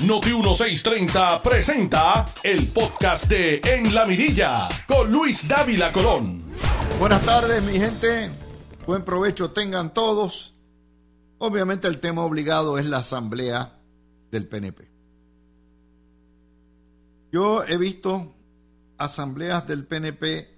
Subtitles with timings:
[0.00, 6.42] Noti 1630 presenta el podcast de En la Mirilla con Luis Dávila Colón.
[6.98, 8.30] Buenas tardes, mi gente.
[8.86, 10.52] Buen provecho tengan todos.
[11.38, 13.78] Obviamente el tema obligado es la asamblea
[14.30, 14.90] del PNP.
[17.32, 18.34] Yo he visto
[18.98, 20.48] asambleas del PNP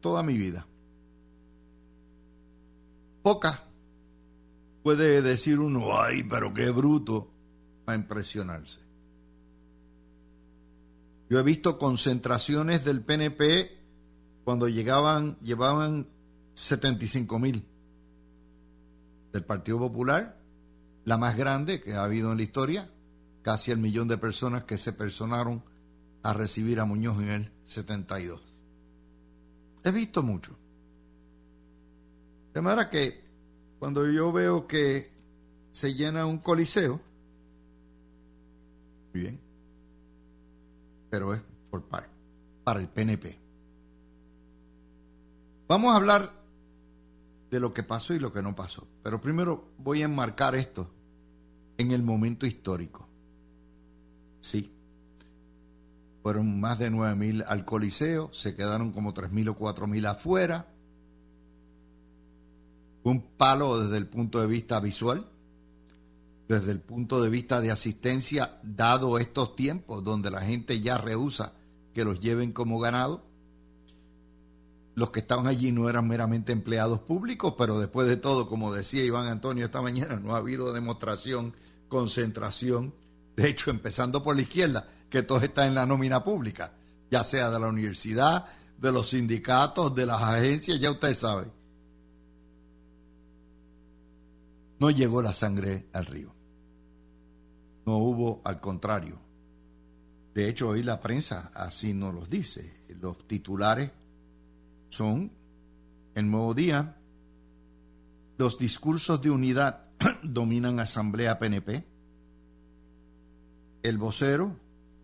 [0.00, 0.66] toda mi vida.
[3.22, 3.60] Pocas
[4.82, 7.29] puede decir uno, ay, pero qué bruto,
[7.90, 8.80] a impresionarse.
[11.28, 13.78] Yo he visto concentraciones del PNP
[14.44, 16.08] cuando llegaban, llevaban
[16.54, 17.64] 75 mil.
[19.32, 20.40] Del Partido Popular,
[21.04, 22.90] la más grande que ha habido en la historia,
[23.42, 25.62] casi el millón de personas que se personaron
[26.22, 28.40] a recibir a Muñoz en el 72.
[29.84, 30.56] He visto mucho.
[32.52, 33.24] De manera que
[33.78, 35.10] cuando yo veo que
[35.72, 37.00] se llena un coliseo,
[39.12, 39.40] muy bien,
[41.10, 42.08] pero es por par,
[42.64, 43.38] para el PNP.
[45.68, 46.30] Vamos a hablar
[47.50, 50.90] de lo que pasó y lo que no pasó, pero primero voy a enmarcar esto
[51.78, 53.08] en el momento histórico.
[54.40, 54.72] Sí,
[56.22, 60.66] fueron más de 9.000 al Coliseo, se quedaron como 3.000 o 4.000 afuera.
[63.02, 65.26] Un palo desde el punto de vista visual,
[66.50, 71.52] desde el punto de vista de asistencia, dado estos tiempos donde la gente ya rehúsa
[71.94, 73.24] que los lleven como ganado.
[74.96, 79.04] Los que estaban allí no eran meramente empleados públicos, pero después de todo, como decía
[79.04, 81.54] Iván Antonio esta mañana, no ha habido demostración,
[81.88, 82.94] concentración,
[83.36, 86.72] de hecho, empezando por la izquierda, que todo está en la nómina pública,
[87.12, 88.44] ya sea de la universidad,
[88.76, 91.60] de los sindicatos, de las agencias, ya usted sabe.
[94.80, 96.34] no llegó la sangre al río.
[97.86, 99.18] No hubo, al contrario.
[100.34, 102.74] De hecho, hoy la prensa así nos los dice.
[103.00, 103.90] Los titulares
[104.88, 105.32] son
[106.14, 106.96] el nuevo día.
[108.38, 109.86] Los discursos de unidad
[110.22, 111.84] dominan Asamblea PNP.
[113.82, 114.56] El vocero,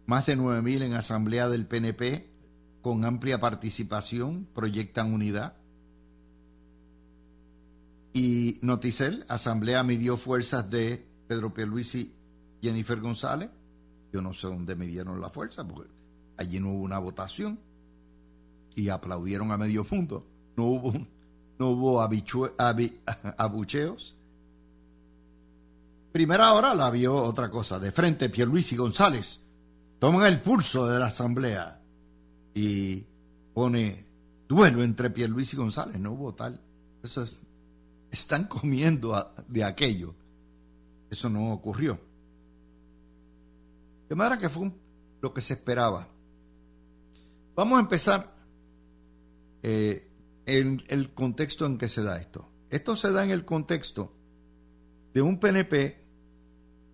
[0.07, 2.31] más de 9.000 en Asamblea del PNP,
[2.83, 5.57] con amplia participación, proyectan unidad.
[8.13, 12.16] Y Noticel, Asamblea midió fuerzas de Pedro Pierluisi
[12.67, 13.51] Jennifer González.
[14.13, 15.91] Yo no sé dónde midieron la fuerza, porque
[16.37, 17.59] allí no hubo una votación.
[18.75, 20.25] Y aplaudieron a medio punto.
[20.57, 20.93] No hubo,
[21.59, 22.01] no hubo
[23.39, 24.17] abucheos.
[26.13, 27.79] Primera hora la vio otra cosa.
[27.79, 29.41] De frente, Pierluisi González
[29.99, 31.81] toman el pulso de la Asamblea
[32.55, 33.05] y
[33.55, 34.05] pone
[34.49, 35.99] duelo entre Pierluisi y González.
[35.99, 36.61] No hubo tal.
[37.03, 37.43] Eso es
[38.11, 40.15] están comiendo de aquello.
[41.11, 42.01] Eso no ocurrió.
[44.09, 44.71] De manera que fue
[45.21, 46.09] lo que se esperaba.
[47.55, 48.35] Vamos a empezar
[49.63, 50.09] eh,
[50.45, 52.49] en el contexto en que se da esto.
[52.71, 54.13] Esto se da en el contexto
[55.15, 56.05] de un PNP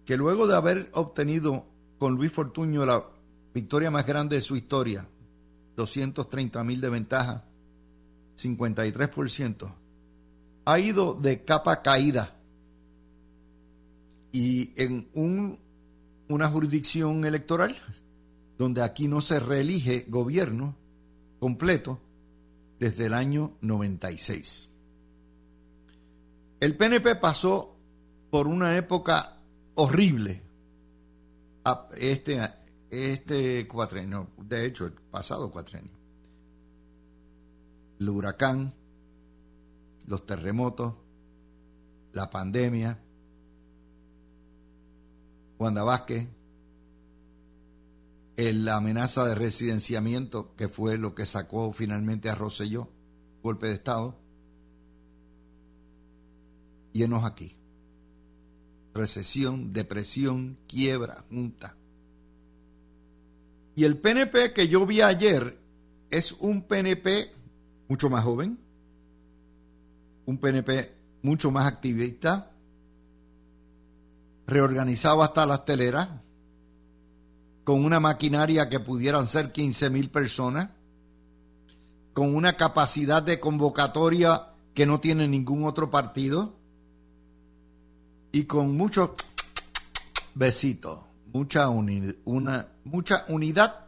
[0.04, 1.66] que luego de haber obtenido
[1.98, 3.04] con Luis Fortuño la
[3.54, 5.06] victoria más grande de su historia,
[5.76, 7.44] 230 mil de ventaja,
[8.36, 9.74] 53%,
[10.64, 12.36] ha ido de capa caída
[14.32, 15.58] y en un,
[16.32, 17.76] una jurisdicción electoral
[18.58, 20.76] donde aquí no se reelige gobierno
[21.38, 22.00] completo
[22.78, 24.68] desde el año 96.
[26.60, 27.76] El PNP pasó
[28.30, 29.36] por una época
[29.74, 30.42] horrible
[31.98, 32.40] este,
[32.90, 35.92] este cuatrenio, de hecho el pasado cuatrenio.
[38.00, 38.72] El huracán,
[40.06, 40.94] los terremotos,
[42.12, 42.98] la pandemia,
[45.62, 46.26] Wanda Vázquez,
[48.36, 52.88] la amenaza de residenciamiento, que fue lo que sacó finalmente a Rosselló,
[53.42, 54.18] golpe de Estado,
[56.92, 57.56] llenos aquí.
[58.92, 61.76] Recesión, depresión, quiebra, junta.
[63.76, 65.58] Y el PNP que yo vi ayer
[66.10, 67.30] es un PNP
[67.88, 68.58] mucho más joven,
[70.26, 70.92] un PNP
[71.22, 72.51] mucho más activista,
[74.46, 76.08] reorganizado hasta las teleras,
[77.64, 80.70] con una maquinaria que pudieran ser 15 mil personas,
[82.12, 86.54] con una capacidad de convocatoria que no tiene ningún otro partido,
[88.32, 89.10] y con muchos
[90.34, 91.00] besitos,
[91.32, 93.86] mucha, una, mucha unidad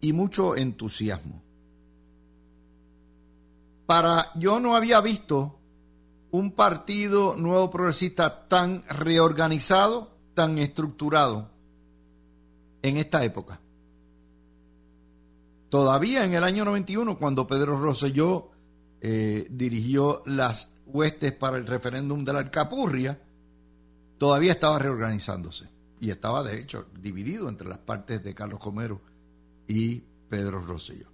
[0.00, 1.42] y mucho entusiasmo.
[3.86, 5.58] Para yo no había visto
[6.34, 11.48] un partido nuevo progresista tan reorganizado, tan estructurado
[12.82, 13.60] en esta época.
[15.68, 18.50] Todavía en el año 91, cuando Pedro Rosselló
[19.00, 23.16] eh, dirigió las huestes para el referéndum de la Alcapurria,
[24.18, 25.68] todavía estaba reorganizándose
[26.00, 29.00] y estaba de hecho dividido entre las partes de Carlos Comero
[29.68, 31.06] y Pedro Rosselló.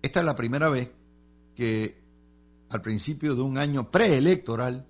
[0.00, 0.92] Esta es la primera vez
[1.56, 2.01] que
[2.72, 4.86] al principio de un año preelectoral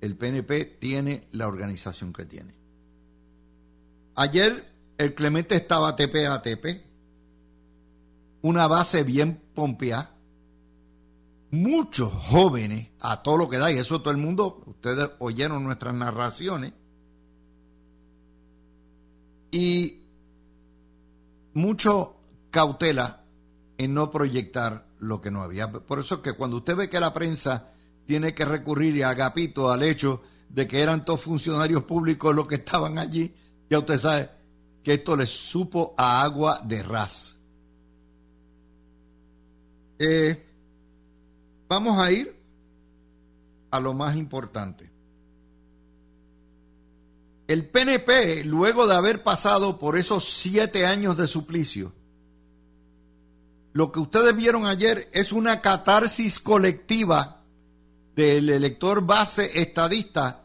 [0.00, 2.54] el PNP tiene la organización que tiene.
[4.14, 4.64] Ayer
[4.96, 6.84] el Clemente estaba tepe a tepe,
[8.40, 10.16] una base bien pompeada,
[11.50, 15.94] muchos jóvenes a todo lo que da, y eso todo el mundo, ustedes oyeron nuestras
[15.94, 16.72] narraciones,
[19.50, 20.02] y
[21.52, 22.16] mucho
[22.50, 23.24] cautela
[23.76, 25.70] en no proyectar lo que no había.
[25.70, 27.70] Por eso es que cuando usted ve que la prensa
[28.06, 32.56] tiene que recurrir a Agapito al hecho de que eran todos funcionarios públicos los que
[32.56, 33.34] estaban allí,
[33.68, 34.30] ya usted sabe
[34.82, 37.36] que esto les supo a agua de ras.
[39.98, 40.46] Eh,
[41.68, 42.34] vamos a ir
[43.70, 44.88] a lo más importante.
[47.46, 51.92] El PNP, luego de haber pasado por esos siete años de suplicio,
[53.72, 57.44] lo que ustedes vieron ayer es una catarsis colectiva
[58.16, 60.44] del elector base estadista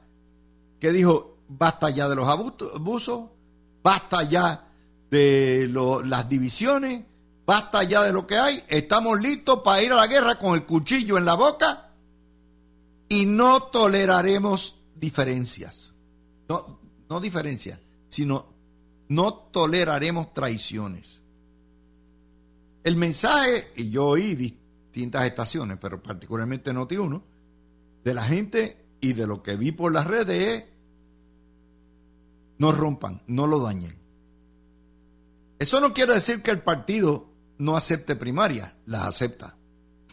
[0.79, 3.29] que dijo, basta ya de los abusos,
[3.81, 4.67] basta ya
[5.09, 5.67] de
[6.05, 7.05] las divisiones,
[7.45, 10.65] basta ya de lo que hay, estamos listos para ir a la guerra con el
[10.65, 11.89] cuchillo en la boca
[13.09, 15.93] y no toleraremos diferencias.
[16.47, 16.79] No,
[17.09, 17.79] no diferencias,
[18.09, 18.53] sino
[19.07, 21.22] no toleraremos traiciones.
[22.83, 27.23] El mensaje, y yo oí distintas estaciones, pero particularmente Noti uno,
[28.03, 30.65] de la gente y de lo que vi por las redes es,
[32.57, 33.95] no rompan, no lo dañen.
[35.59, 39.57] Eso no quiere decir que el partido no acepte primarias, las acepta.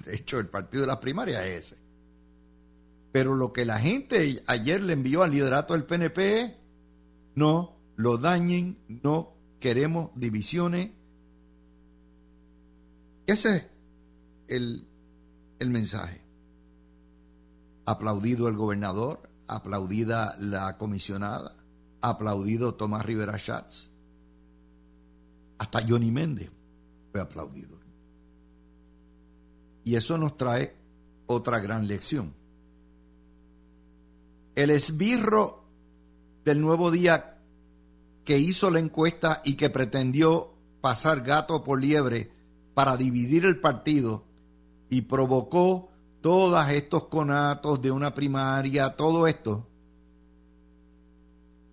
[0.05, 1.77] De hecho, el partido de las primarias es ese.
[3.13, 6.53] Pero lo que la gente ayer le envió al liderato del PNP es,
[7.35, 10.91] no lo dañen, no queremos divisiones,
[13.31, 13.67] ese es
[14.49, 14.87] el,
[15.59, 16.23] el mensaje.
[17.87, 21.57] Aplaudido el gobernador, aplaudida la comisionada,
[22.01, 23.91] aplaudido Tomás Rivera Schatz.
[25.59, 26.51] Hasta Johnny Méndez
[27.13, 27.79] fue aplaudido.
[29.85, 30.75] Y eso nos trae
[31.27, 32.35] otra gran lección.
[34.55, 35.65] El esbirro
[36.45, 37.39] del nuevo día
[38.25, 42.40] que hizo la encuesta y que pretendió pasar gato por liebre
[42.75, 44.25] para dividir el partido
[44.89, 45.91] y provocó
[46.21, 49.67] todos estos conatos de una primaria, todo esto,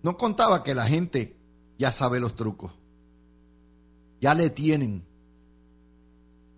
[0.02, 1.36] no contaba que la gente
[1.78, 2.72] ya sabe los trucos.
[4.20, 5.04] Ya le tienen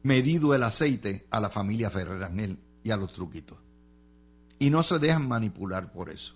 [0.03, 3.59] medido el aceite a la familia Ferrer y a los truquitos.
[4.59, 6.35] Y no se dejan manipular por eso.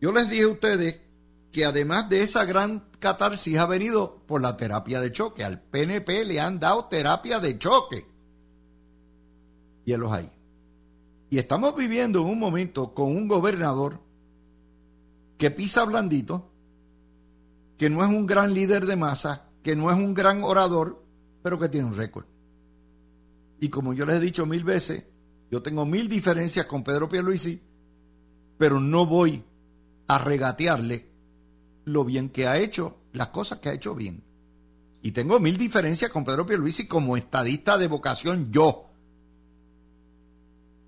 [0.00, 1.00] Yo les dije a ustedes
[1.54, 5.44] que además de esa gran catarsis ha venido por la terapia de choque.
[5.44, 8.08] Al PNP le han dado terapia de choque.
[9.84, 10.28] Y él los hay.
[11.30, 14.00] Y estamos viviendo en un momento con un gobernador
[15.38, 16.50] que pisa blandito,
[17.78, 21.04] que no es un gran líder de masa, que no es un gran orador,
[21.40, 22.26] pero que tiene un récord.
[23.60, 25.06] Y como yo les he dicho mil veces,
[25.52, 27.62] yo tengo mil diferencias con Pedro Pierluisi,
[28.58, 29.44] pero no voy
[30.08, 31.13] a regatearle
[31.84, 34.22] lo bien que ha hecho, las cosas que ha hecho bien.
[35.02, 38.90] Y tengo mil diferencias con Pedro Pierluisi como estadista de vocación yo.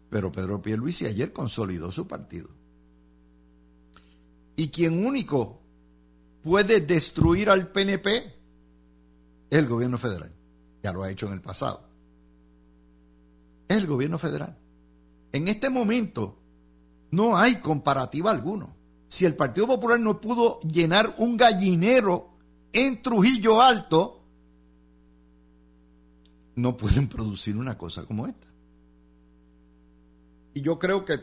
[0.08, 2.48] Pero Pedro Pierluisi ayer consolidó su partido.
[4.56, 5.60] Y quien único
[6.42, 8.16] puede destruir al PNP
[9.50, 10.32] es el gobierno federal.
[10.82, 11.86] Ya lo ha hecho en el pasado.
[13.68, 14.56] Es el gobierno federal.
[15.32, 16.38] En este momento
[17.10, 18.75] no hay comparativa alguno
[19.08, 22.30] si el Partido Popular no pudo llenar un gallinero
[22.72, 24.22] en Trujillo Alto,
[26.56, 28.46] no pueden producir una cosa como esta.
[30.54, 31.18] Y yo creo que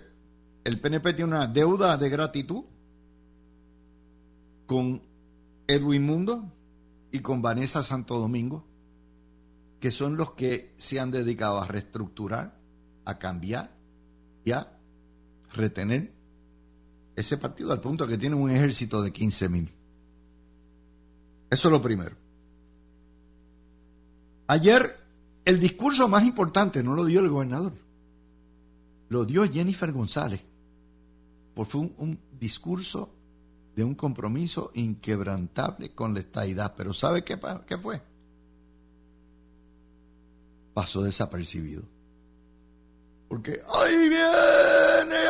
[0.63, 2.63] el PNP tiene una deuda de gratitud
[4.65, 5.01] con
[5.67, 6.45] Edwin Mundo
[7.11, 8.65] y con Vanessa Santo Domingo,
[9.79, 12.57] que son los que se han dedicado a reestructurar,
[13.05, 13.75] a cambiar
[14.45, 14.79] y a
[15.53, 16.13] retener
[17.15, 19.71] ese partido al punto que tiene un ejército de 15 mil.
[21.49, 22.15] Eso es lo primero.
[24.47, 24.97] Ayer
[25.45, 27.73] el discurso más importante no lo dio el gobernador,
[29.09, 30.41] lo dio Jennifer González,
[31.53, 33.09] porque fue un, discurso
[33.75, 36.73] de un compromiso inquebrantable con la estadidad.
[36.75, 38.01] Pero ¿sabe qué, qué fue?
[40.73, 41.83] Pasó desapercibido.
[43.29, 45.23] Porque ahí viene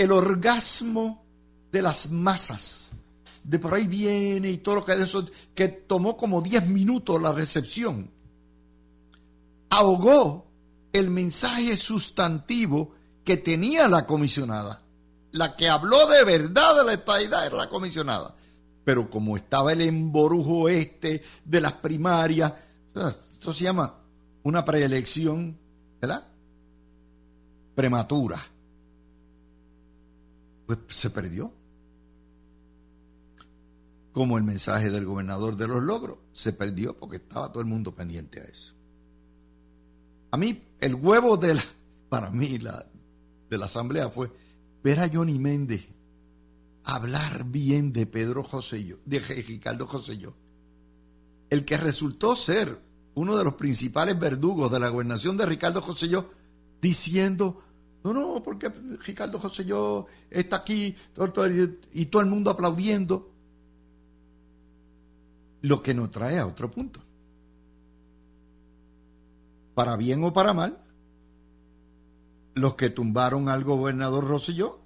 [0.00, 1.22] el orgasmo
[1.70, 2.90] de las masas.
[3.44, 7.20] De por ahí viene y todo lo que de eso, que tomó como 10 minutos
[7.20, 8.10] la recepción.
[9.68, 10.46] Ahogó
[10.92, 14.82] el mensaje sustantivo que tenía la comisionada.
[15.32, 18.34] La que habló de verdad de la estadidad era la comisionada.
[18.84, 22.54] Pero como estaba el emborujo este de las primarias,
[22.94, 23.96] esto se llama
[24.44, 25.58] una preelección,
[26.00, 26.26] ¿verdad?
[27.74, 28.40] Prematura.
[30.76, 31.52] Pues se perdió.
[34.12, 37.94] Como el mensaje del gobernador de los logros, se perdió porque estaba todo el mundo
[37.94, 38.74] pendiente a eso.
[40.32, 41.62] A mí, el huevo de la,
[42.08, 42.86] para mí, la,
[43.48, 44.30] de la asamblea fue
[44.82, 45.88] ver a Johnny Méndez
[46.84, 50.18] hablar bien de Pedro José de Ricardo José
[51.50, 52.80] el que resultó ser
[53.14, 56.08] uno de los principales verdugos de la gobernación de Ricardo José
[56.80, 57.60] diciendo,
[58.02, 58.68] no, no, porque
[59.04, 59.66] Ricardo José
[60.30, 60.94] está aquí
[61.92, 63.30] y todo el mundo aplaudiendo,
[65.62, 67.00] lo que nos trae a otro punto.
[69.74, 70.82] Para bien o para mal,
[72.54, 74.80] los que tumbaron al gobernador Rosselló,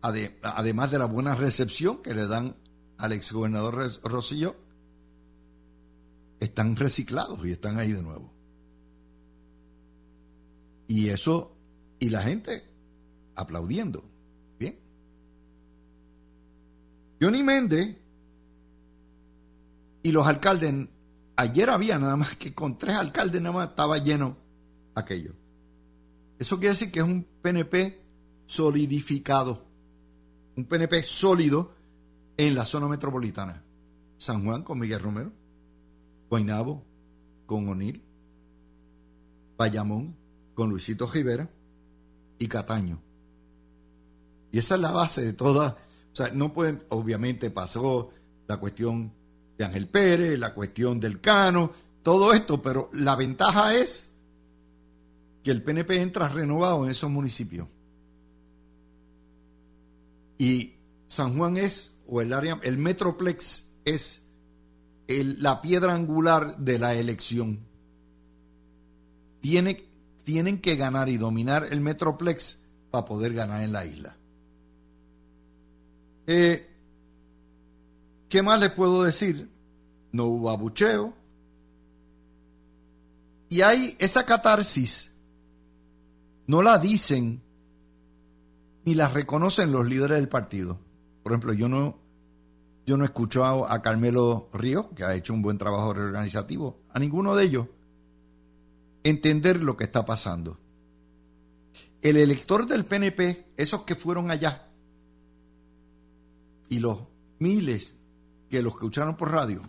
[0.00, 2.56] además de la buena recepción que le dan
[2.98, 4.56] al exgobernador Rosselló,
[6.40, 8.32] están reciclados y están ahí de nuevo.
[10.86, 11.57] Y eso,
[12.00, 12.64] y la gente
[13.34, 14.04] aplaudiendo.
[14.58, 14.78] Bien.
[17.20, 17.96] Johnny Méndez
[20.02, 20.88] y los alcaldes,
[21.36, 24.36] ayer había nada más que con tres alcaldes nada más estaba lleno
[24.94, 25.32] aquello.
[26.38, 28.00] Eso quiere decir que es un PNP
[28.46, 29.64] solidificado,
[30.56, 31.74] un PNP sólido
[32.36, 33.64] en la zona metropolitana.
[34.18, 35.32] San Juan con Miguel Romero,
[36.28, 36.84] Guaynabo
[37.46, 38.02] con Onil,
[39.56, 40.16] Bayamón
[40.54, 41.48] con Luisito Rivera
[42.38, 43.00] y Cataño.
[44.52, 45.76] Y esa es la base de toda,
[46.12, 48.10] o sea, no pueden, obviamente pasó
[48.46, 49.12] la cuestión
[49.58, 51.70] de Ángel Pérez, la cuestión del Cano,
[52.02, 54.08] todo esto, pero la ventaja es
[55.42, 57.68] que el PNP entra renovado en esos municipios.
[60.38, 60.74] Y
[61.08, 64.22] San Juan es, o el área, el Metroplex es
[65.08, 67.60] la piedra angular de la elección.
[69.40, 69.87] Tiene,
[70.28, 72.58] tienen que ganar y dominar el Metroplex
[72.90, 74.14] para poder ganar en la isla.
[76.26, 76.68] Eh,
[78.28, 79.50] ¿Qué más les puedo decir?
[80.12, 81.14] No hubo abucheo.
[83.48, 85.12] Y hay esa catarsis
[86.46, 87.42] no la dicen
[88.84, 90.78] ni la reconocen los líderes del partido.
[91.22, 91.96] Por ejemplo, yo no,
[92.84, 96.98] yo no he escuchado a Carmelo Ríos, que ha hecho un buen trabajo reorganizativo, a
[96.98, 97.66] ninguno de ellos
[99.08, 100.58] entender lo que está pasando.
[102.00, 104.68] El elector del PNP, esos que fueron allá,
[106.68, 107.00] y los
[107.38, 107.96] miles
[108.48, 109.62] que los escucharon por radio,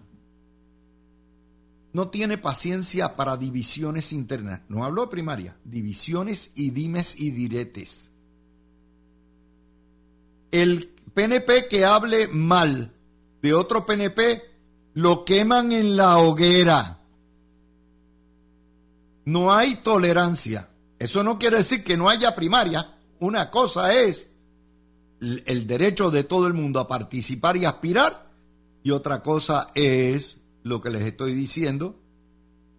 [1.91, 4.62] no tiene paciencia para divisiones internas.
[4.67, 8.12] No hablo de primaria, divisiones y dimes y diretes.
[10.51, 12.93] El PNP que hable mal
[13.41, 14.43] de otro PNP
[14.93, 16.98] lo queman en la hoguera.
[19.29, 20.69] No hay tolerancia.
[20.98, 22.98] Eso no quiere decir que no haya primaria.
[23.19, 24.31] Una cosa es
[25.19, 28.31] el derecho de todo el mundo a participar y aspirar
[28.81, 32.01] y otra cosa es lo que les estoy diciendo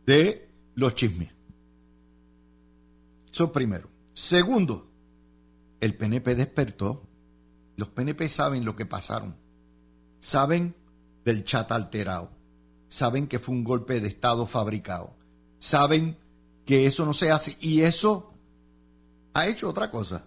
[0.06, 1.30] de los chismes.
[3.32, 3.88] Eso primero.
[4.12, 4.90] Segundo,
[5.80, 7.06] el PNP despertó.
[7.76, 9.36] Los PNP saben lo que pasaron.
[10.18, 10.74] Saben
[11.24, 12.32] del chat alterado.
[12.88, 15.14] Saben que fue un golpe de Estado fabricado.
[15.60, 16.18] Saben
[16.64, 17.56] que eso no se hace.
[17.60, 18.34] Y eso
[19.34, 20.26] ha hecho otra cosa.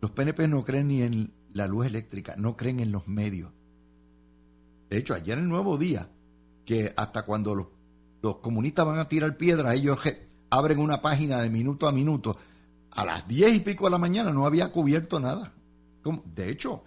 [0.00, 3.52] Los PNP no creen ni en la luz eléctrica, no creen en los medios
[4.94, 6.08] de hecho, ayer en el Nuevo Día,
[6.64, 7.54] que hasta cuando
[8.20, 9.98] los, comunistas van a tirar piedra, ellos
[10.50, 12.36] abren una página de minuto a minuto.
[12.92, 15.52] A las diez y pico de la mañana no había cubierto nada.
[16.26, 16.84] De hecho,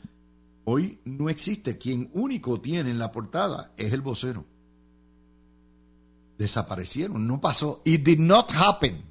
[0.63, 1.77] hoy no existe.
[1.77, 4.45] Quien único tiene en la portada es el vocero.
[6.37, 7.81] Desaparecieron, no pasó.
[7.83, 9.03] It did not happen.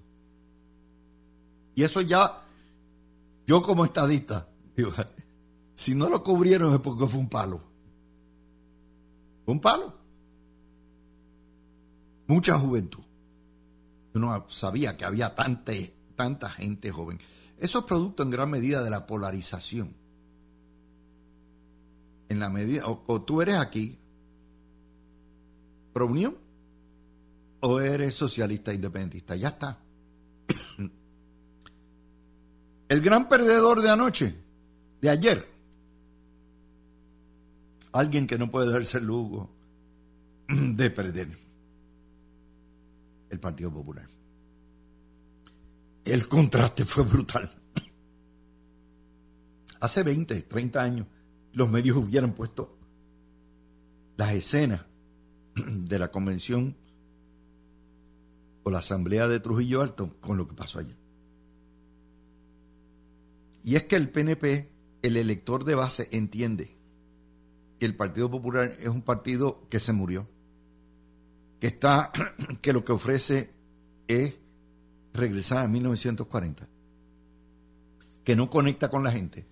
[1.74, 2.42] Y eso ya,
[3.46, 4.48] yo como estadista,
[5.74, 7.60] si no lo cubrieron es porque fue un palo.
[9.46, 9.94] Un palo.
[12.26, 13.02] Mucha juventud.
[14.14, 15.72] Yo no sabía que había tanta,
[16.16, 17.20] tanta gente joven.
[17.58, 19.94] Eso es producto en gran medida de la polarización.
[22.28, 23.98] en la medida, o, tú eres aquí,
[25.92, 26.36] pro unión,
[27.60, 29.78] o eres socialista independentista, ya está.
[32.88, 34.34] El gran perdedor de anoche,
[35.00, 35.46] de ayer,
[37.92, 39.50] alguien que no puede darse el lujo
[40.48, 41.28] de perder,
[43.30, 44.06] el Partido Popular.
[46.04, 47.50] El contraste fue brutal.
[49.80, 51.06] Hace 20, 30 años,
[51.52, 52.76] los medios hubieran puesto
[54.16, 54.82] las escenas
[55.54, 56.76] de la convención
[58.66, 60.96] o la asamblea de Trujillo Alto con lo que pasó ayer.
[63.62, 64.68] Y es que el PNP,
[65.02, 66.76] el elector de base, entiende
[67.78, 70.28] que el Partido Popular es un partido que se murió,
[71.60, 72.10] que está,
[72.60, 73.54] que lo que ofrece
[74.08, 74.36] es
[75.12, 76.68] regresar a 1940,
[78.24, 79.46] que no conecta con la gente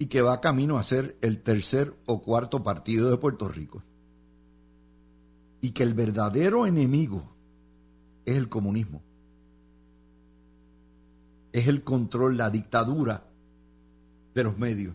[0.00, 3.84] y que va camino a ser el tercer o cuarto partido de Puerto Rico.
[5.60, 7.32] Y que el verdadero enemigo
[8.24, 9.02] es el comunismo.
[11.52, 13.24] Es el control, la dictadura
[14.34, 14.94] de los medios.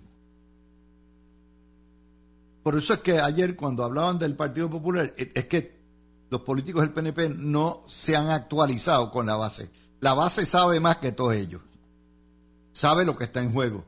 [2.64, 5.78] Por eso es que ayer cuando hablaban del Partido Popular, es que
[6.30, 9.70] los políticos del PNP no se han actualizado con la base.
[10.02, 11.62] La base sabe más que todos ellos.
[12.74, 13.86] Sabe lo que está en juego.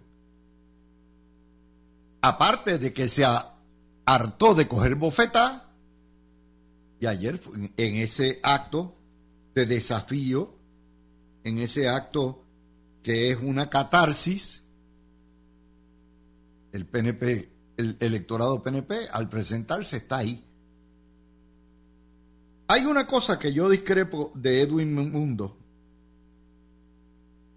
[2.21, 3.25] Aparte de que se
[4.05, 5.65] hartó de coger bofeta,
[6.99, 7.39] y ayer
[7.77, 8.95] en ese acto
[9.55, 10.55] de desafío,
[11.43, 12.45] en ese acto
[13.03, 14.63] que es una catarsis,
[16.71, 20.45] el PNP, el electorado PNP, al presentarse está ahí.
[22.67, 25.57] Hay una cosa que yo discrepo de Edwin Mundo,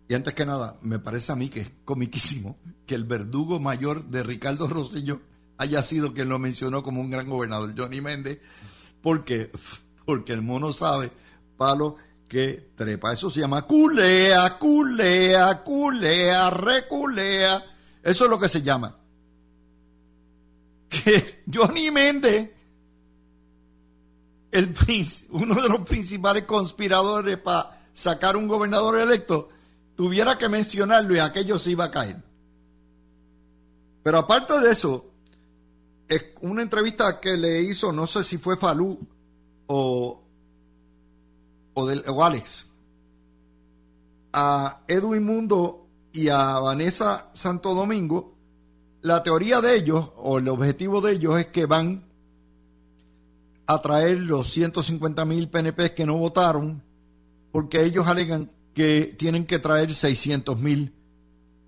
[0.08, 4.04] y antes que nada, me parece a mí que es comiquísimo que el verdugo mayor
[4.06, 5.20] de Ricardo Rosillo
[5.56, 8.40] haya sido quien lo mencionó como un gran gobernador, Johnny Méndez,
[9.00, 9.50] porque,
[10.04, 11.10] porque el mono sabe,
[11.56, 11.96] palo,
[12.28, 13.12] que trepa.
[13.12, 17.64] Eso se llama culea, culea, culea, reculea.
[18.02, 18.96] Eso es lo que se llama.
[20.88, 22.50] Que Johnny Méndez,
[24.50, 24.74] el,
[25.30, 29.48] uno de los principales conspiradores para sacar un gobernador electo,
[29.96, 32.22] tuviera que mencionarlo y aquello se iba a caer.
[34.02, 35.12] Pero aparte de eso,
[36.08, 38.98] es una entrevista que le hizo, no sé si fue Falú
[39.66, 40.21] o,
[41.74, 42.66] o, del, o Alex,
[44.32, 48.34] a Edwin Mundo y a Vanessa Santo Domingo,
[49.00, 52.04] la teoría de ellos o el objetivo de ellos es que van
[53.66, 56.82] a traer los 150 mil PNP que no votaron
[57.50, 60.94] porque ellos alegan que tienen que traer 600 mil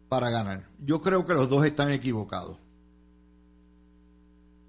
[0.09, 0.69] para ganar.
[0.79, 2.57] Yo creo que los dos están equivocados.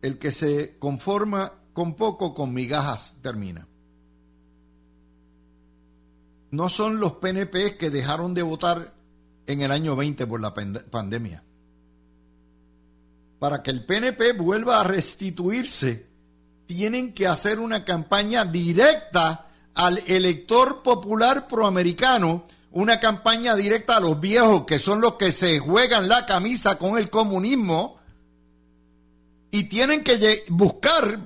[0.02, 3.68] El que se conforma con poco, con migajas, termina.
[6.56, 8.94] No son los PNP que dejaron de votar
[9.46, 11.44] en el año 20 por la pandemia.
[13.40, 16.08] Para que el PNP vuelva a restituirse,
[16.66, 24.20] tienen que hacer una campaña directa al elector popular proamericano una campaña directa a los
[24.20, 27.98] viejos, que son los que se juegan la camisa con el comunismo,
[29.52, 31.20] y tienen que buscar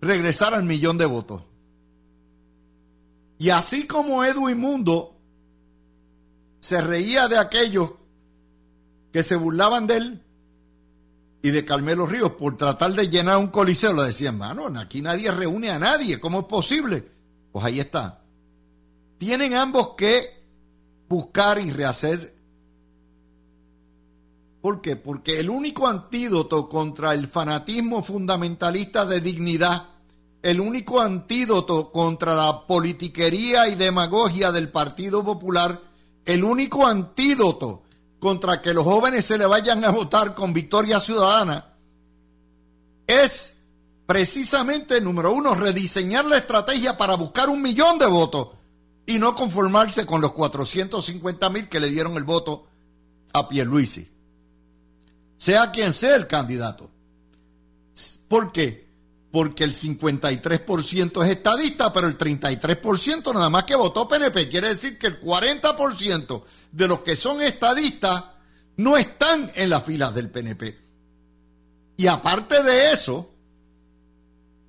[0.00, 1.42] regresar al millón de votos.
[3.38, 5.16] Y así como Edwin Mundo
[6.60, 7.92] se reía de aquellos
[9.12, 10.22] que se burlaban de él
[11.42, 15.30] y de Carmelo Ríos por tratar de llenar un coliseo, le decían, mano, aquí nadie
[15.30, 17.08] reúne a nadie, ¿cómo es posible?
[17.52, 18.22] Pues ahí está.
[19.18, 20.42] Tienen ambos que
[21.08, 22.34] buscar y rehacer.
[24.60, 24.96] ¿Por qué?
[24.96, 29.88] Porque el único antídoto contra el fanatismo fundamentalista de dignidad,
[30.46, 35.82] el único antídoto contra la politiquería y demagogia del Partido Popular,
[36.24, 37.82] el único antídoto
[38.20, 41.74] contra que los jóvenes se le vayan a votar con victoria ciudadana,
[43.08, 43.56] es
[44.06, 48.50] precisamente, número uno, rediseñar la estrategia para buscar un millón de votos
[49.04, 52.68] y no conformarse con los 450 mil que le dieron el voto
[53.32, 54.08] a Pierluisi.
[55.38, 56.88] Sea quien sea el candidato.
[58.28, 58.85] ¿Por qué?
[59.36, 64.48] Porque el 53% es estadista, pero el 33% nada más que votó PNP.
[64.48, 68.24] Quiere decir que el 40% de los que son estadistas
[68.78, 70.78] no están en las filas del PNP.
[71.98, 73.30] Y aparte de eso,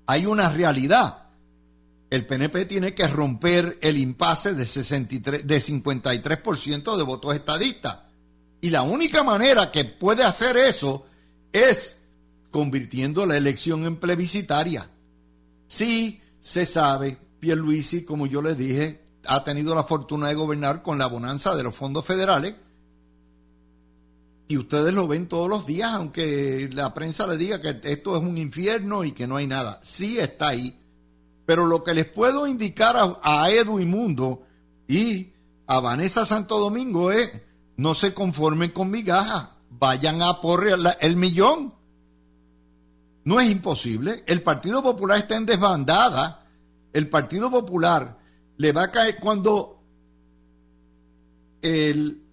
[0.06, 1.30] hay una realidad.
[2.10, 8.00] El PNP tiene que romper el impasse de, 63, de 53% de votos estadistas.
[8.60, 11.06] Y la única manera que puede hacer eso
[11.54, 12.00] es
[12.52, 14.90] convirtiendo la elección en plebiscitaria.
[15.68, 20.98] Sí, se sabe, Pierluisi, como yo les dije, ha tenido la fortuna de gobernar con
[20.98, 22.56] la bonanza de los fondos federales.
[24.48, 28.24] Y ustedes lo ven todos los días, aunque la prensa le diga que esto es
[28.24, 29.80] un infierno y que no hay nada.
[29.84, 30.80] Sí está ahí.
[31.46, 34.44] Pero lo que les puedo indicar a, a Edu Mundo
[34.88, 35.34] y
[35.66, 37.30] a Vanessa Santo Domingo es,
[37.76, 40.66] no se conformen con migajas, vayan a por
[41.02, 41.74] el millón.
[43.28, 44.24] No es imposible.
[44.26, 46.46] El Partido Popular está en desbandada.
[46.94, 48.18] El Partido Popular
[48.56, 49.84] le va a caer cuando
[51.62, 52.24] el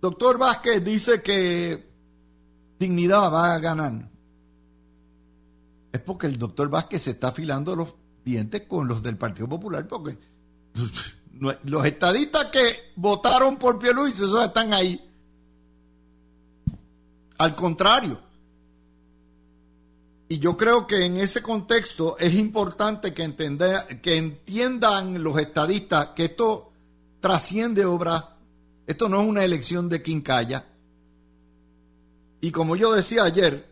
[0.00, 1.90] doctor Vázquez dice que
[2.78, 4.08] dignidad va a ganar.
[5.90, 7.92] Es porque el doctor Vázquez se está afilando los
[8.24, 10.16] dientes con los del Partido Popular porque
[11.64, 15.10] los estadistas que votaron por Pierluisi, esos están ahí.
[17.36, 18.23] Al contrario,
[20.34, 23.36] y yo creo que en ese contexto es importante que,
[24.02, 26.72] que entiendan los estadistas que esto
[27.20, 28.34] trasciende obra,
[28.84, 30.66] esto no es una elección de quincalla.
[32.40, 33.64] Y como yo decía ayer,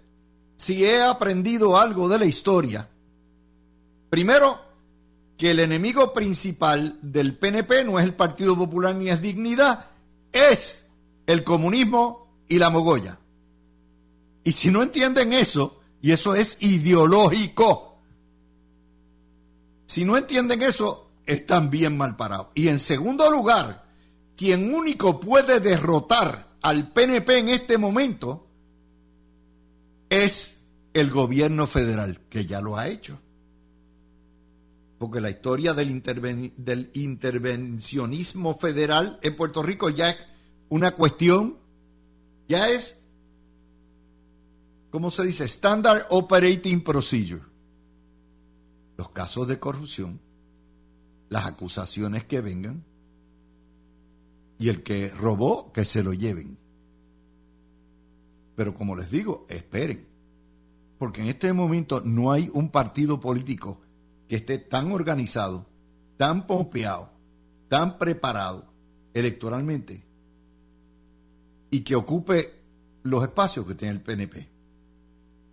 [0.55, 2.89] si he aprendido algo de la historia,
[4.09, 4.61] primero,
[5.37, 9.91] que el enemigo principal del PNP no es el Partido Popular ni es dignidad,
[10.31, 10.87] es
[11.27, 13.19] el comunismo y la mogolla.
[14.45, 18.01] Y si no entienden eso, y eso es ideológico.
[19.87, 22.49] Si no entienden eso, están bien mal parados.
[22.55, 23.87] Y en segundo lugar,
[24.37, 28.49] quien único puede derrotar al PNP en este momento
[30.11, 30.59] es
[30.93, 33.21] el gobierno federal, que ya lo ha hecho.
[34.99, 36.03] Porque la historia del,
[36.57, 40.17] del intervencionismo federal en Puerto Rico ya es
[40.69, 41.59] una cuestión,
[42.49, 43.02] ya es
[44.93, 45.45] ¿cómo se dice?
[45.47, 47.43] Standard Operating Procedure.
[48.97, 50.21] Los casos de corrupción,
[51.31, 52.85] las acusaciones que vengan
[54.59, 56.59] y el que robó, que se lo lleven.
[58.55, 60.07] Pero como les digo, esperen,
[60.99, 63.81] porque en este momento no hay un partido político
[64.29, 65.67] que esté tan organizado,
[66.19, 67.11] tan pompeado,
[67.69, 68.67] tan preparado
[69.15, 70.05] electoralmente
[71.71, 72.53] y que ocupe
[73.03, 74.52] los espacios que tiene el PNP.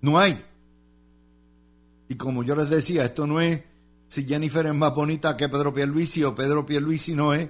[0.02, 0.44] No hay.
[2.08, 3.62] Y como yo les decía, esto no es
[4.10, 7.50] si Jennifer es más bonita que Pedro Pierluisi o Pedro Pierluisi no es.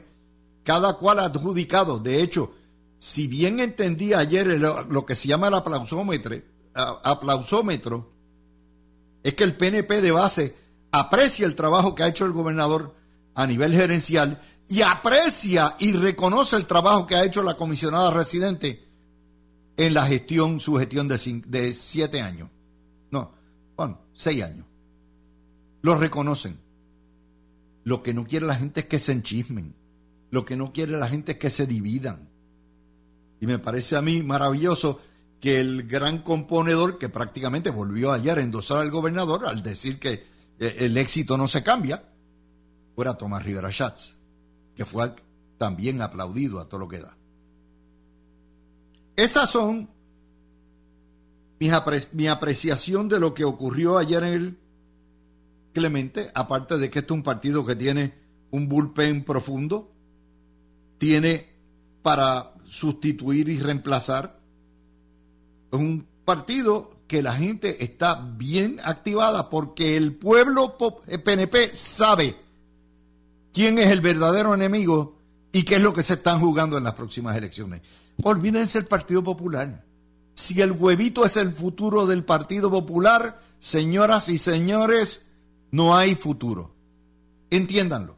[0.64, 2.00] Cada cual adjudicado.
[2.00, 2.54] De hecho,
[3.00, 6.36] si bien entendí ayer lo, que se llama el aplausómetro,
[6.74, 8.12] aplausómetro,
[9.24, 10.56] es que el PNP de base
[10.92, 12.94] aprecia el trabajo que ha hecho el gobernador
[13.36, 18.89] a nivel gerencial y aprecia y reconoce el trabajo que ha hecho la comisionada residente
[19.80, 21.18] en la gestión, su gestión de,
[21.72, 22.50] siete años.
[23.12, 23.32] No,
[23.78, 24.66] bueno, seis años.
[25.82, 26.60] Lo reconocen.
[27.86, 29.74] Lo que no quiere la gente es que se enchismen.
[30.32, 32.28] Lo que no quiere la gente es que se dividan.
[33.40, 35.00] Y me parece a mí maravilloso
[35.40, 40.26] que el gran componedor, que prácticamente volvió ayer a endosar al gobernador al decir que
[40.60, 42.04] eh, el éxito no se cambia,
[42.96, 44.18] fuera Tomás Rivera Schatz,
[44.76, 45.16] que fue
[45.58, 47.19] también aplaudido a todo lo que da.
[49.20, 49.90] Esas son
[52.14, 54.58] mi apreciación de lo que ocurrió ayer en el
[55.74, 58.14] Clemente, aparte de que este es un partido que tiene
[58.52, 59.92] un bullpen profundo,
[60.98, 61.50] tiene
[62.02, 64.40] para sustituir y reemplazar.
[65.70, 72.38] Es un partido que la gente está bien activada porque el pueblo PNP eh, sabe
[73.52, 75.18] quién es el verdadero enemigo
[75.52, 77.82] y qué es lo que se están jugando en las próximas elecciones.
[78.24, 79.86] Olvídense el Partido Popular.
[80.34, 85.30] Si el huevito es el futuro del Partido Popular, señoras y señores,
[85.72, 86.76] no hay futuro.
[87.50, 88.18] Entiéndanlo.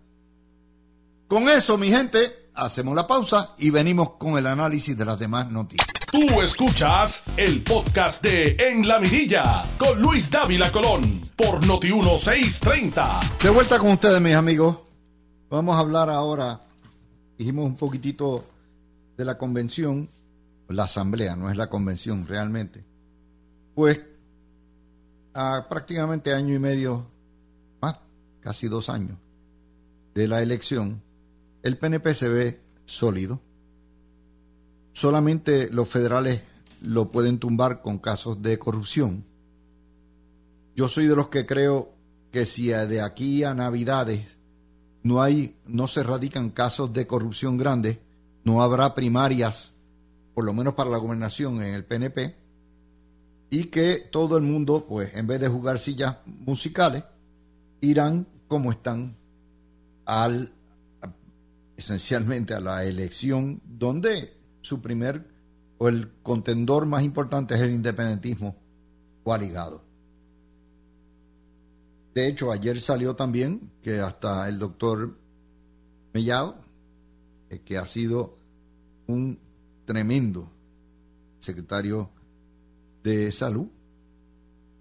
[1.27, 5.49] Con eso, mi gente, hacemos la pausa y venimos con el análisis de las demás
[5.49, 5.87] noticias.
[6.11, 13.19] Tú escuchas el podcast de En la Mirilla con Luis Dávila Colón por Noti 1630.
[13.41, 14.77] De vuelta con ustedes, mis amigos.
[15.49, 16.61] Vamos a hablar ahora,
[17.37, 18.45] dijimos un poquitito
[19.21, 20.09] de la convención,
[20.67, 22.83] la asamblea, no es la convención realmente,
[23.75, 24.01] pues
[25.35, 27.05] a prácticamente año y medio,
[27.79, 27.97] más,
[28.39, 29.19] casi dos años
[30.15, 31.03] de la elección,
[31.61, 33.39] el PNP se ve sólido.
[34.93, 36.41] Solamente los federales
[36.81, 39.23] lo pueden tumbar con casos de corrupción.
[40.75, 41.93] Yo soy de los que creo
[42.31, 44.25] que si de aquí a Navidades
[45.03, 47.99] no hay, no se radican casos de corrupción grandes,
[48.43, 49.73] no habrá primarias,
[50.33, 52.35] por lo menos para la gobernación en el PNP,
[53.49, 57.03] y que todo el mundo, pues en vez de jugar sillas musicales,
[57.81, 59.15] irán como están
[60.05, 60.51] al
[61.75, 65.27] esencialmente a la elección donde su primer
[65.79, 68.55] o el contendor más importante es el independentismo
[69.23, 69.83] coaligado.
[72.13, 75.17] De hecho, ayer salió también que hasta el doctor
[76.13, 76.60] Mellado,
[77.59, 78.37] que ha sido
[79.07, 79.37] un
[79.85, 80.49] tremendo
[81.39, 82.09] secretario
[83.03, 83.67] de salud,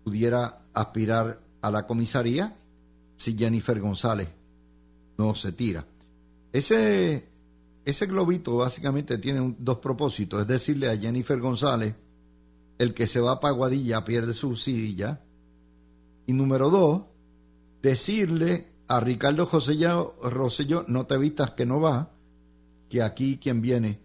[0.04, 2.56] pudiera aspirar a la comisaría
[3.16, 4.28] si Jennifer González
[5.18, 5.84] no se tira.
[6.52, 7.28] Ese,
[7.84, 11.94] ese globito básicamente tiene dos propósitos, es decirle a Jennifer González,
[12.78, 15.20] el que se va a Paguadilla pierde su silla,
[16.26, 17.02] y número dos,
[17.82, 22.10] decirle a Ricardo Rosselló, Rosselló, no te vistas que no va,
[22.90, 24.00] que aquí quien viene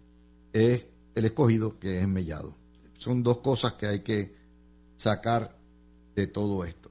[0.52, 2.54] es el escogido, que es Mellado.
[2.96, 4.34] Son dos cosas que hay que
[4.96, 5.54] sacar
[6.14, 6.90] de todo esto.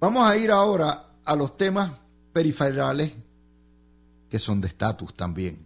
[0.00, 1.92] Vamos a ir ahora a los temas
[2.32, 3.12] periferales
[4.28, 5.58] que son de estatus también.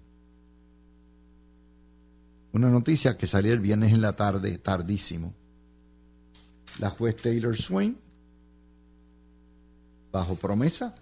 [2.53, 5.33] Una noticia que salió el viernes en la tarde, tardísimo.
[6.81, 7.97] La juez Taylor Swain,
[10.11, 10.97] bajo promesa,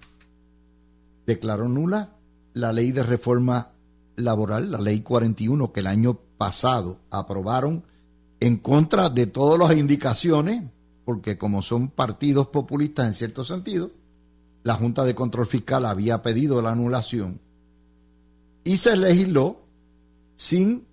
[1.27, 2.11] declaró nula
[2.53, 3.74] la ley de reforma
[4.17, 7.85] laboral, la ley 41, que el año pasado aprobaron
[8.41, 10.63] en contra de todas las indicaciones,
[11.05, 13.91] porque como son partidos populistas en cierto sentido,
[14.63, 17.41] la Junta de Control Fiscal había pedido la anulación
[18.65, 19.61] y se legisló
[20.37, 20.87] sin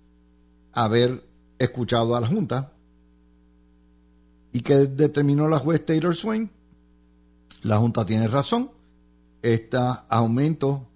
[0.72, 1.26] haber
[1.58, 2.72] escuchado a la Junta.
[4.52, 6.50] ¿Y que determinó la juez Taylor Swain?
[7.62, 8.70] La Junta tiene razón.
[9.40, 10.86] Este aumento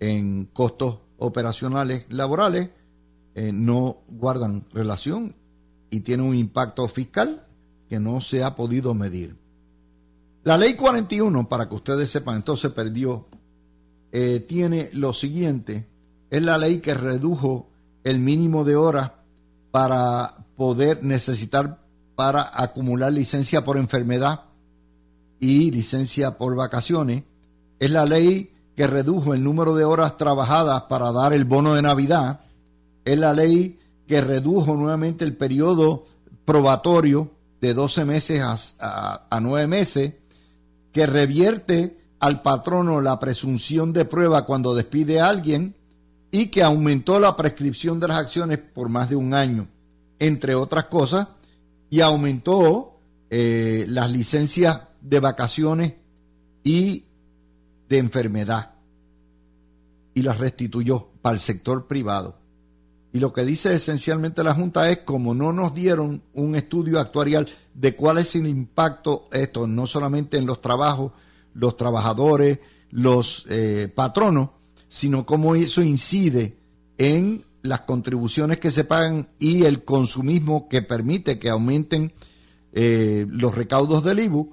[0.00, 2.70] en costos operacionales laborales
[3.34, 5.34] eh, no guardan relación
[5.90, 7.44] y tiene un impacto fiscal
[7.88, 9.36] que no se ha podido medir.
[10.42, 13.26] La ley 41, para que ustedes sepan, entonces perdió,
[14.12, 15.86] eh, tiene lo siguiente,
[16.30, 17.68] es la ley que redujo
[18.04, 19.12] el mínimo de horas
[19.70, 21.80] para poder necesitar
[22.14, 24.44] para acumular licencia por enfermedad
[25.38, 27.24] y licencia por vacaciones.
[27.78, 31.82] Es la ley que redujo el número de horas trabajadas para dar el bono de
[31.82, 32.40] Navidad.
[33.06, 36.04] Es la ley que redujo nuevamente el periodo
[36.44, 38.42] probatorio de 12 meses
[38.78, 40.12] a, a, 9 meses,
[40.92, 45.74] que revierte al patrono la presunción de prueba cuando despide a alguien
[46.30, 49.68] y que aumentó la prescripción de las acciones por más de un año,
[50.18, 51.28] entre otras cosas,
[51.88, 52.98] y aumentó
[53.30, 55.94] eh, las licencias de vacaciones
[56.62, 57.05] y
[57.88, 58.74] de enfermedad
[60.14, 62.38] y las restituyó para el sector privado.
[63.12, 67.48] Y lo que dice esencialmente la Junta es, como no nos dieron un estudio actuarial
[67.72, 71.12] de cuál es el impacto esto, no solamente en los trabajos,
[71.54, 72.58] los trabajadores,
[72.90, 74.50] los eh, patronos,
[74.88, 76.58] sino cómo eso incide
[76.98, 82.12] en las contribuciones que se pagan y el consumismo que permite que aumenten
[82.72, 84.52] eh, los recaudos del IBU,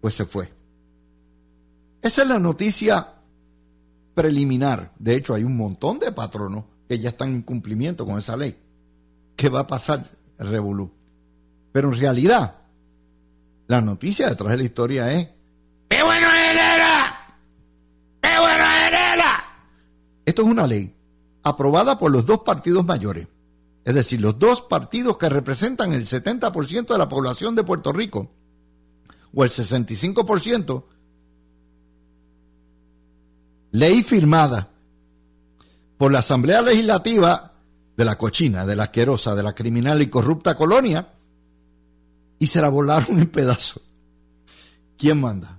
[0.00, 0.53] pues se fue.
[2.04, 3.14] Esa es la noticia
[4.14, 4.92] preliminar.
[4.98, 8.58] De hecho, hay un montón de patronos que ya están en cumplimiento con esa ley.
[9.34, 10.10] ¿Qué va a pasar?
[10.38, 10.92] Revolú.
[11.72, 12.56] Pero en realidad,
[13.68, 15.30] la noticia detrás de la historia es
[15.88, 17.38] ¡Qué bueno Herrera!
[18.20, 19.44] ¡Qué bueno Herrera!
[20.26, 20.94] Esto es una ley
[21.42, 23.28] aprobada por los dos partidos mayores.
[23.82, 28.30] Es decir, los dos partidos que representan el 70% de la población de Puerto Rico
[29.34, 30.84] o el 65%
[33.74, 34.68] ley firmada
[35.98, 37.54] por la Asamblea Legislativa
[37.96, 41.08] de la cochina, de la asquerosa, de la criminal y corrupta colonia,
[42.38, 43.82] y se la volaron en pedazos.
[44.96, 45.58] ¿Quién manda?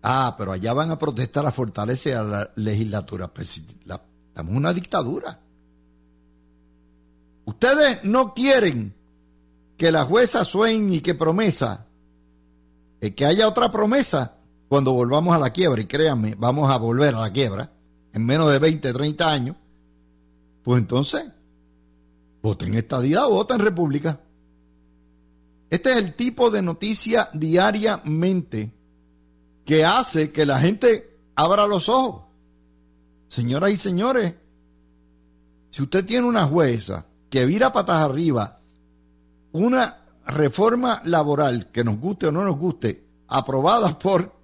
[0.00, 3.26] Ah, pero allá van a protestar a fortalecer a la legislatura.
[3.34, 3.64] Pues,
[4.28, 5.40] estamos en una dictadura.
[7.46, 8.94] Ustedes no quieren
[9.76, 11.86] que la jueza Swain y que promesa,
[13.00, 14.35] eh, que haya otra promesa
[14.68, 17.70] cuando volvamos a la quiebra, y créanme, vamos a volver a la quiebra
[18.12, 19.56] en menos de 20, 30 años,
[20.62, 21.24] pues entonces,
[22.42, 24.20] voten estadidad o voten república.
[25.68, 28.72] Este es el tipo de noticia diariamente
[29.64, 32.22] que hace que la gente abra los ojos.
[33.28, 34.34] Señoras y señores,
[35.70, 38.60] si usted tiene una jueza que vira patas arriba
[39.52, 44.35] una reforma laboral que nos guste o no nos guste, aprobada por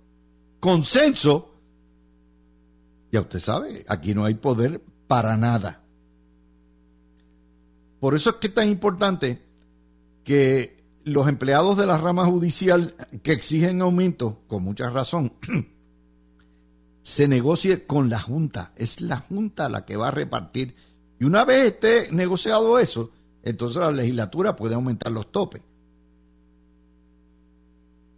[0.63, 1.57] consenso,
[3.11, 5.83] ya usted sabe, aquí no hay poder para nada.
[7.99, 9.43] Por eso es que es tan importante
[10.23, 12.95] que los empleados de la rama judicial
[13.25, 15.33] que exigen aumento, con mucha razón,
[17.03, 18.73] se negocie con la Junta.
[18.77, 20.77] Es la Junta la que va a repartir.
[21.19, 23.11] Y una vez esté negociado eso,
[23.43, 25.61] entonces la legislatura puede aumentar los topes.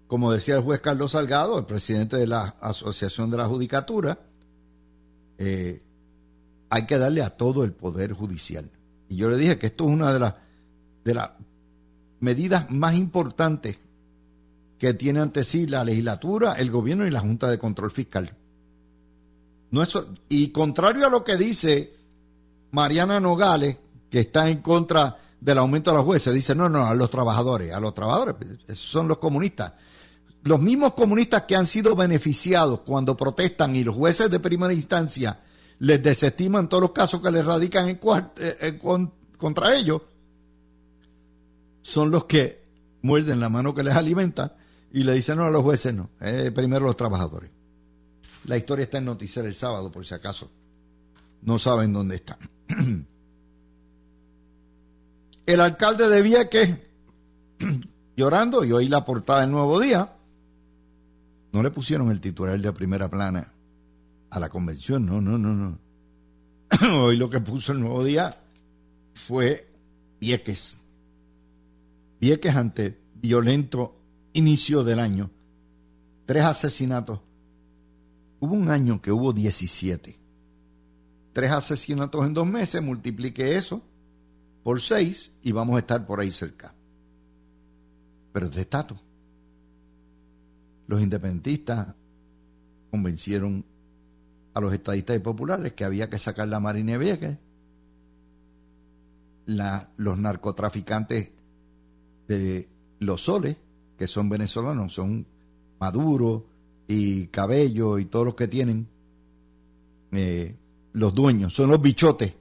[0.06, 4.18] Como decía el juez Carlos Salgado, el presidente de la Asociación de la Judicatura,
[5.38, 5.82] eh,
[6.70, 8.70] hay que darle a todo el poder judicial.
[9.08, 10.34] Y yo le dije que esto es una de las
[11.04, 11.30] de las
[12.20, 13.78] medidas más importantes
[14.78, 18.30] que tiene ante sí la legislatura, el gobierno y la Junta de Control Fiscal.
[19.70, 21.94] No eso, y contrario a lo que dice
[22.72, 23.78] Mariana Nogales,
[24.10, 27.72] que está en contra del aumento de los jueces, dice, no, no, a los trabajadores,
[27.72, 28.36] a los trabajadores,
[28.72, 29.72] son los comunistas.
[30.44, 35.40] Los mismos comunistas que han sido beneficiados cuando protestan y los jueces de primera instancia
[35.78, 37.98] les desestiman todos los casos que les radican en,
[38.36, 38.78] eh,
[39.38, 40.02] contra ellos,
[41.80, 42.62] son los que
[43.02, 44.56] muerden la mano que les alimenta
[44.92, 47.50] y le dicen no a los jueces, no, eh, primero los trabajadores.
[48.44, 50.50] La historia está en Noticiero el sábado, por si acaso
[51.40, 52.38] no saben dónde está.
[55.46, 56.78] El alcalde de Vieques,
[58.16, 60.13] llorando, y oí la portada del Nuevo Día,
[61.54, 63.52] no le pusieron el titular de primera plana
[64.28, 65.78] a la convención, no, no, no, no.
[67.04, 68.36] Hoy lo que puso el Nuevo Día
[69.14, 69.68] fue
[70.20, 70.76] Vieques
[72.20, 73.94] Vieques ante violento
[74.32, 75.30] inicio del año.
[76.26, 77.20] Tres asesinatos.
[78.40, 80.18] Hubo un año que hubo 17.
[81.32, 83.80] Tres asesinatos en dos meses, multiplique eso
[84.64, 86.74] por seis y vamos a estar por ahí cerca.
[88.32, 89.03] Pero es de estatus.
[90.86, 91.94] Los independentistas
[92.90, 93.64] convencieron
[94.52, 97.38] a los estadistas y populares que había que sacar la Marina Vieques.
[99.46, 101.32] La, los narcotraficantes
[102.28, 102.68] de
[103.00, 103.56] los soles,
[103.98, 105.26] que son venezolanos, son
[105.78, 106.46] Maduro
[106.88, 108.88] y Cabello y todos los que tienen
[110.12, 110.56] eh,
[110.92, 112.34] los dueños, son los bichotes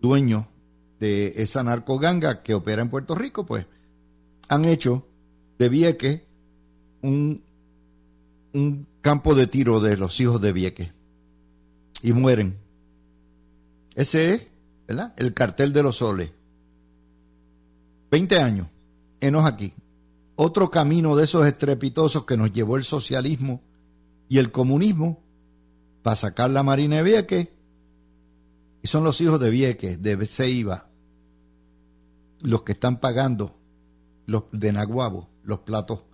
[0.00, 0.46] dueños
[0.98, 3.66] de esa narcoganga que opera en Puerto Rico, pues
[4.48, 5.06] han hecho
[5.58, 6.22] de Vieques
[7.02, 7.42] un,
[8.52, 10.92] un campo de tiro de los hijos de Vieques
[12.02, 12.58] y mueren.
[13.94, 14.46] Ese es,
[14.86, 15.14] ¿verdad?
[15.16, 16.30] El cartel de los soles.
[18.10, 18.68] 20 años
[19.20, 19.74] enos aquí.
[20.36, 23.62] Otro camino de esos estrepitosos que nos llevó el socialismo
[24.28, 25.22] y el comunismo
[26.02, 27.48] para sacar la Marina de Vieques.
[28.82, 30.88] Y son los hijos de Vieques, de Ceiba,
[32.40, 33.54] los que están pagando
[34.24, 36.04] los de Naguabo, los platos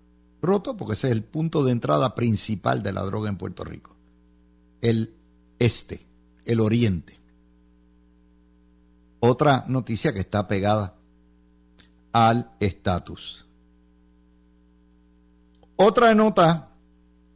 [0.47, 3.97] rotos, porque ese es el punto de entrada principal de la droga en Puerto Rico.
[4.81, 5.17] El
[5.59, 6.07] este,
[6.45, 7.19] el oriente.
[9.21, 10.95] Otra noticia que está pegada
[12.13, 13.47] al estatus.
[15.77, 16.71] Otra nota,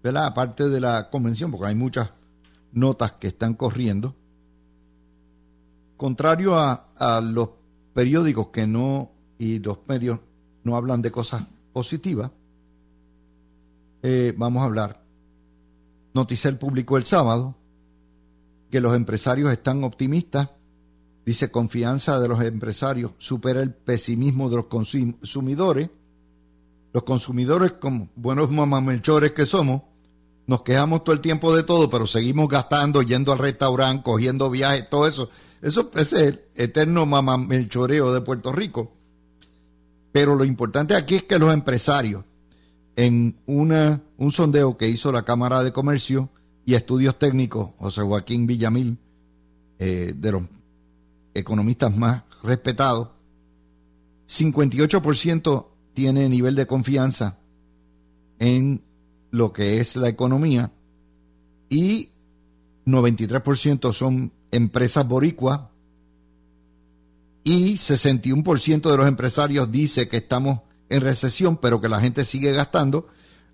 [0.02, 0.26] ¿verdad?
[0.26, 2.10] aparte de la convención, porque hay muchas
[2.72, 4.14] notas que están corriendo,
[5.96, 6.86] contrario a,
[7.22, 7.50] los
[7.92, 10.20] periódicos que no y los medios
[10.64, 12.30] no hablan de cosas positivas,
[14.02, 15.02] eh, vamos a hablar.
[16.14, 17.56] Noticel publicó el sábado
[18.70, 20.48] que los empresarios están optimistas
[21.24, 25.90] Dice, confianza de los empresarios supera el pesimismo de los consumidores.
[26.92, 29.82] Los consumidores, como buenos mamamelchores que somos,
[30.46, 34.90] nos quejamos todo el tiempo de todo, pero seguimos gastando, yendo al restaurante, cogiendo viajes,
[34.90, 35.28] todo eso.
[35.62, 38.90] Eso es el eterno mamamelchoreo de Puerto Rico.
[40.10, 42.24] Pero lo importante aquí es que los empresarios,
[43.00, 46.28] en una, un sondeo que hizo la Cámara de Comercio
[46.66, 48.98] y Estudios Técnicos, José Joaquín Villamil,
[49.78, 50.42] eh, de los
[51.32, 53.08] economistas más respetados,
[54.28, 57.38] 58% tiene nivel de confianza
[58.38, 58.82] en
[59.30, 60.70] lo que es la economía
[61.70, 62.10] y
[62.84, 65.62] 93% son empresas boricuas
[67.44, 70.60] y 61% de los empresarios dice que estamos
[70.90, 73.06] en recesión pero que la gente sigue gastando,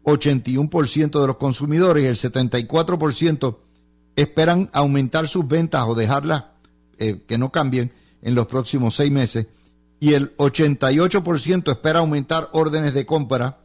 [0.05, 3.57] 81% de los consumidores y el 74%
[4.16, 6.45] esperan aumentar sus ventas o dejarlas
[6.99, 9.47] eh, que no cambien en los próximos seis meses
[10.01, 13.61] y el 88% espera aumentar órdenes de compra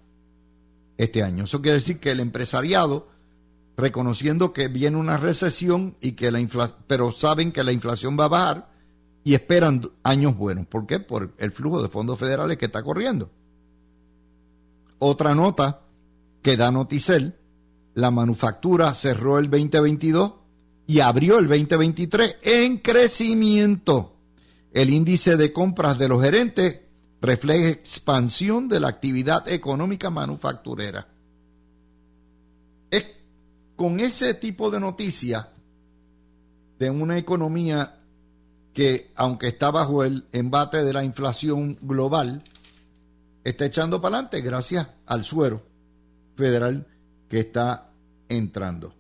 [0.98, 1.44] este año.
[1.44, 3.10] Eso quiere decir que el empresariado,
[3.78, 6.40] reconociendo que viene una recesión y que la
[6.88, 8.68] pero saben que la inflación va a bajar
[9.24, 10.68] y esperan años buenos.
[10.68, 11.00] ¿Por qué?
[11.00, 13.30] Por el flujo de fondos federales que está corriendo.
[15.04, 15.82] Otra nota
[16.44, 17.36] que da Noticel,
[17.96, 20.34] la manufactura cerró el 2022
[20.86, 24.16] y abrió el 2023 en crecimiento.
[24.72, 26.82] El índice de compras de los gerentes
[27.20, 31.08] refleja expansión de la actividad económica manufacturera.
[32.92, 33.08] Es
[33.76, 35.48] con ese tipo de noticias
[36.78, 37.98] de una economía
[38.72, 42.44] que, aunque está bajo el embate de la inflación global,
[43.44, 45.62] está echando para adelante gracias al suero
[46.36, 46.88] federal
[47.30, 47.92] que está
[48.30, 48.94] entrando.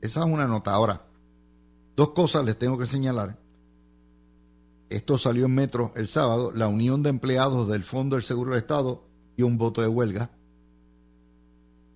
[0.00, 0.72] Esa es una nota.
[0.72, 1.06] Ahora,
[1.96, 3.38] dos cosas les tengo que señalar.
[4.88, 6.52] Esto salió en Metro el sábado.
[6.52, 9.04] La Unión de Empleados del Fondo del Seguro del Estado
[9.36, 10.30] dio un voto de huelga.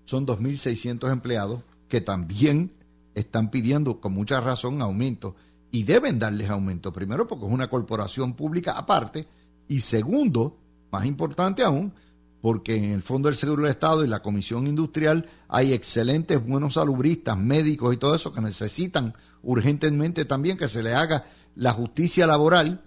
[0.06, 2.72] Son 2.600 empleados que también
[3.14, 5.36] están pidiendo con mucha razón aumento
[5.70, 6.92] y deben darles aumento.
[6.92, 9.26] Primero porque es una corporación pública aparte
[9.68, 10.58] y segundo,
[10.90, 11.92] más importante aún,
[12.40, 16.74] porque en el Fondo del Seguro del Estado y la Comisión Industrial hay excelentes, buenos
[16.74, 21.24] salubristas, médicos y todo eso que necesitan urgentemente también que se le haga
[21.54, 22.82] la justicia laboral,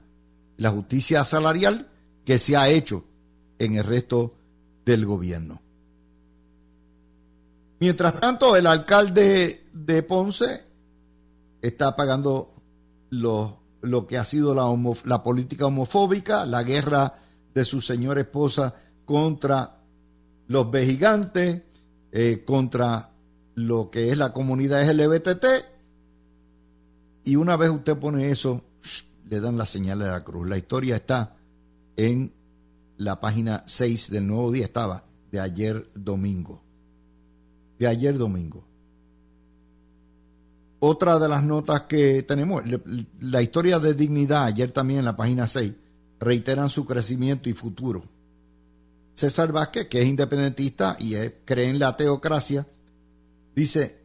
[0.57, 1.87] la justicia salarial
[2.25, 3.05] que se ha hecho
[3.59, 4.35] en el resto
[4.85, 5.61] del gobierno.
[7.79, 10.63] Mientras tanto, el alcalde de Ponce
[11.61, 12.49] está pagando
[13.09, 14.65] lo, lo que ha sido la,
[15.05, 17.22] la política homofóbica, la guerra
[17.53, 18.73] de su señora esposa
[19.05, 19.79] contra
[20.47, 21.61] los vejigantes,
[22.11, 23.11] eh, contra
[23.55, 25.45] lo que es la comunidad LGBT.
[27.25, 28.61] Y una vez usted pone eso,
[29.29, 30.47] le dan la señal de la cruz.
[30.47, 31.35] La historia está
[31.95, 32.33] en
[32.97, 36.61] la página 6 del nuevo día, estaba de ayer domingo.
[37.79, 38.65] De ayer domingo.
[40.79, 42.63] Otra de las notas que tenemos,
[43.21, 45.71] la historia de dignidad, ayer también en la página 6,
[46.23, 48.03] reiteran su crecimiento y futuro.
[49.15, 51.15] César Vázquez, que es independentista y
[51.45, 52.67] cree en la teocracia,
[53.55, 53.99] dice,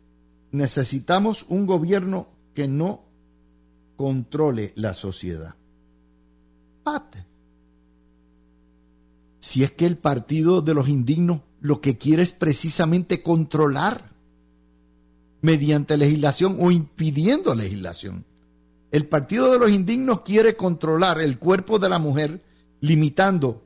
[0.50, 3.04] necesitamos un gobierno que no
[3.96, 5.54] controle la sociedad.
[6.82, 7.24] Pate.
[9.40, 14.12] Si es que el partido de los indignos lo que quiere es precisamente controlar
[15.40, 18.24] mediante legislación o impidiendo legislación.
[18.90, 22.42] El partido de los indignos quiere controlar el cuerpo de la mujer
[22.80, 23.62] limitando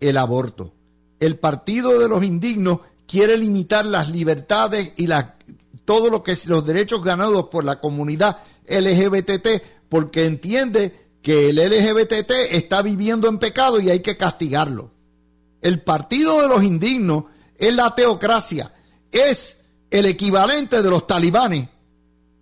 [0.00, 0.74] el aborto.
[1.20, 5.36] El Partido de los Indignos quiere limitar las libertades y la,
[5.84, 8.38] todo lo que los derechos ganados por la comunidad
[8.68, 9.48] LGBT
[9.88, 14.92] porque entiende que el LGBT está viviendo en pecado y hay que castigarlo.
[15.60, 17.24] El Partido de los Indignos
[17.56, 18.72] es la teocracia,
[19.10, 19.58] es
[19.90, 21.68] el equivalente de los talibanes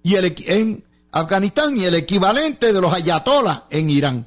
[0.02, 0.84] y el, en
[1.20, 4.26] Afganistán y el equivalente de los ayatolas en Irán.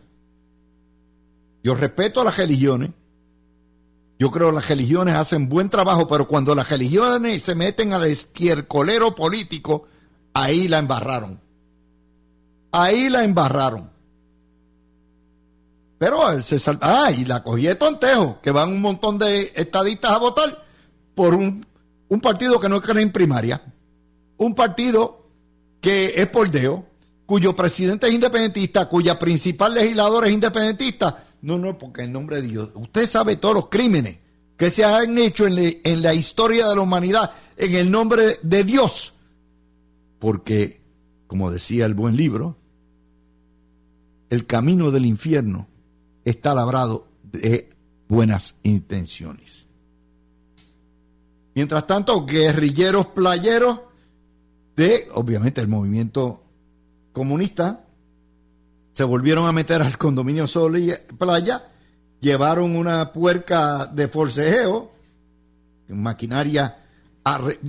[1.64, 2.90] Yo respeto a las religiones,
[4.18, 8.06] yo creo que las religiones hacen buen trabajo, pero cuando las religiones se meten al
[8.06, 9.86] esquiercolero político,
[10.34, 11.40] ahí la embarraron.
[12.72, 13.92] Ahí la embarraron.
[16.00, 16.80] Pero se sal...
[16.82, 20.66] Ah, y la cogí de tontejo, que van un montón de estadistas a votar
[21.14, 21.66] por un,
[22.08, 23.62] un partido que no cree en primaria.
[24.38, 25.19] Un partido
[25.82, 26.86] que es por Deo,
[27.26, 32.48] cuyo presidente es independentista, cuya principal legislador es independentista no, no, porque en nombre de
[32.48, 32.72] Dios.
[32.76, 34.18] Usted sabe todos los crímenes
[34.58, 39.14] que se han hecho en, la historia de la humanidad en el nombre de Dios.
[40.20, 40.82] Porque,
[41.28, 42.58] como decía el buen libro,
[44.30, 45.68] el camino del infierno
[46.26, 47.70] está labrado de
[48.10, 49.70] buenas intenciones.
[51.56, 53.80] Mientras tanto, guerrilleros playeros
[54.80, 56.42] de, obviamente, el movimiento
[57.12, 57.84] comunista
[58.94, 61.68] se volvieron a meter al condominio Sol y Playa,
[62.22, 64.90] llevaron una puerca de forcejeo,
[65.90, 66.78] maquinaria,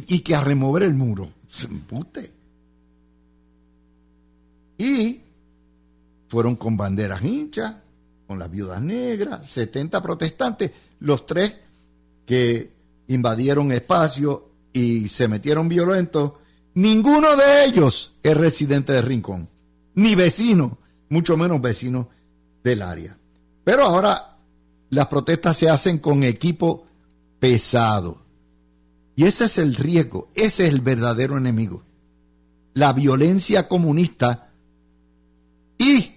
[0.07, 1.33] y que a remover el muro.
[4.79, 5.21] Y
[6.29, 7.75] fueron con banderas hinchas,
[8.29, 11.57] con las viudas negras, 70 protestantes, los tres
[12.25, 12.71] que
[13.09, 16.35] invadieron espacio y se metieron violentos,
[16.75, 19.49] ninguno de ellos es residente de Rincón,
[19.95, 22.07] ni vecino mucho menos vecinos
[22.63, 23.19] del área.
[23.65, 24.37] Pero ahora
[24.89, 26.87] las protestas se hacen con equipo
[27.39, 28.23] pesado.
[29.17, 31.83] Y ese es el riesgo, ese es el verdadero enemigo.
[32.75, 34.51] La violencia comunista
[35.77, 36.13] y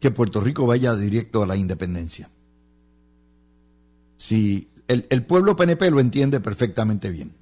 [0.00, 2.30] que Puerto Rico vaya directo a la independencia.
[4.16, 7.32] Si el, el pueblo PNP lo entiende perfectamente bien.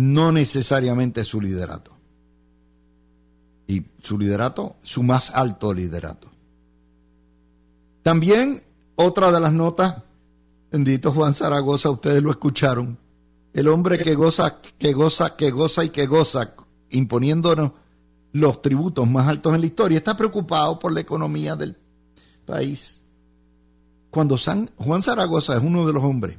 [0.00, 1.94] No necesariamente su liderato
[3.66, 6.30] y su liderato, su más alto liderato.
[8.02, 8.62] También
[8.94, 10.02] otra de las notas,
[10.72, 12.98] bendito Juan Zaragoza, ustedes lo escucharon,
[13.52, 16.54] el hombre que goza, que goza, que goza y que goza,
[16.88, 17.72] imponiéndonos
[18.32, 21.76] los tributos más altos en la historia, está preocupado por la economía del
[22.46, 23.04] país.
[24.08, 26.38] Cuando San, Juan Zaragoza es uno de los hombres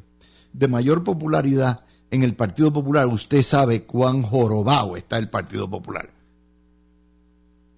[0.52, 6.10] de mayor popularidad en el Partido Popular, usted sabe cuán jorobado está el Partido Popular.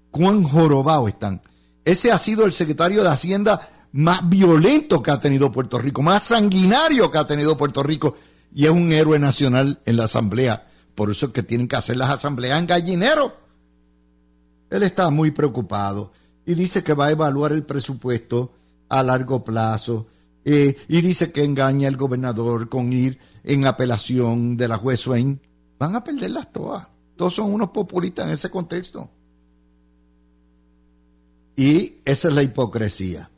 [0.10, 1.42] Cuán jorobado están.
[1.86, 6.24] Ese ha sido el secretario de Hacienda más violento que ha tenido Puerto Rico, más
[6.24, 8.16] sanguinario que ha tenido Puerto Rico,
[8.54, 10.68] y es un héroe nacional en la Asamblea.
[10.96, 13.38] Por eso es que tienen que hacer las asambleas en gallinero.
[14.70, 16.12] Él está muy preocupado
[16.46, 18.52] y dice que va a evaluar el presupuesto
[18.90, 20.08] a largo plazo
[20.44, 25.40] eh, y dice que engaña al gobernador con ir en apelación de la juez Swain.
[25.78, 26.88] Van a perderlas todas.
[27.16, 29.10] Todos son unos populistas en ese contexto.
[31.56, 33.30] Y esa es la hipocresía.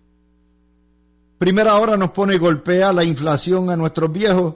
[1.37, 4.55] Primera hora nos pone golpea la inflación a nuestros viejos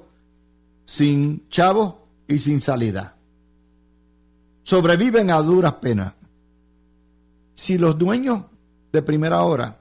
[0.85, 1.95] sin chavos
[2.27, 3.15] y sin salida.
[4.63, 6.13] Sobreviven a duras penas.
[7.53, 8.45] Si los dueños
[8.93, 9.77] de primera hora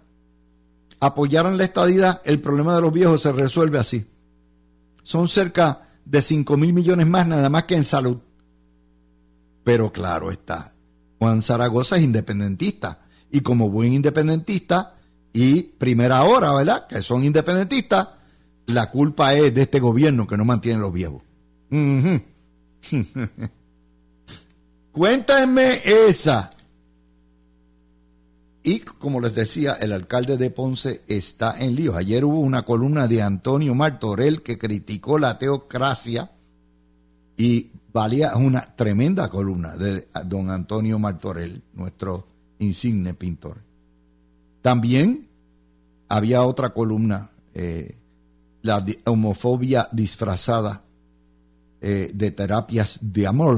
[0.98, 4.04] apoyaran la estadidad, el problema de los viejos se resuelve así.
[5.08, 8.18] Son cerca de 5 mil millones más nada más que en salud.
[9.64, 10.74] Pero claro está,
[11.18, 13.00] Juan Zaragoza es independentista
[13.30, 14.96] y como buen independentista
[15.32, 16.86] y primera hora, ¿verdad?
[16.86, 18.06] Que son independentistas,
[18.66, 21.22] la culpa es de este gobierno que no mantiene los viejos.
[24.92, 26.50] Cuéntenme esa.
[28.68, 31.96] Y como les decía, el alcalde de Ponce está en líos.
[31.96, 36.30] Ayer hubo una columna de Antonio Martorell que criticó la teocracia
[37.34, 42.26] y valía una tremenda columna de don Antonio Martorell, nuestro
[42.58, 43.56] insigne pintor.
[44.60, 45.30] También
[46.10, 47.96] había otra columna, eh,
[48.60, 50.84] la homofobia disfrazada
[51.80, 53.56] eh, de terapias de amor.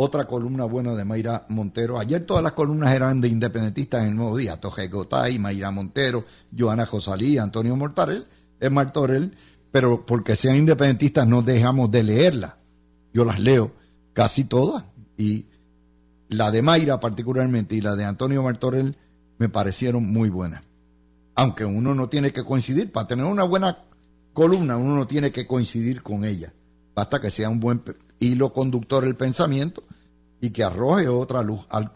[0.00, 1.98] Otra columna buena de Mayra Montero.
[1.98, 4.60] Ayer todas las columnas eran de independentistas en el nuevo día.
[4.60, 6.24] Toje Gotay, Mayra Montero,
[6.56, 8.24] Joana Josalí, Antonio Mortarel,
[8.70, 9.36] Martorell,
[9.72, 12.54] pero porque sean independentistas no dejamos de leerlas.
[13.12, 13.72] Yo las leo
[14.12, 14.84] casi todas.
[15.16, 15.46] Y
[16.28, 18.96] la de Mayra particularmente y la de Antonio Martorell
[19.38, 20.62] me parecieron muy buenas.
[21.34, 23.76] Aunque uno no tiene que coincidir, para tener una buena
[24.32, 26.52] columna uno no tiene que coincidir con ella.
[26.94, 27.82] Basta que sea un buen
[28.20, 29.87] hilo conductor el pensamiento
[30.40, 31.60] y que arroje otra luz.
[31.70, 31.90] Al...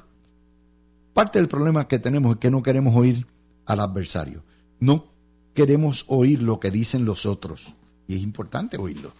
[1.14, 3.26] Parte del problema que tenemos es que no queremos oír
[3.66, 4.42] al adversario.
[4.80, 5.06] No
[5.54, 7.74] queremos oír lo que dicen los otros.
[8.06, 9.12] Y es importante oírlo,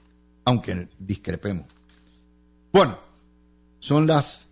[0.45, 1.67] aunque discrepemos.
[2.73, 2.97] Bueno,
[3.79, 4.49] son las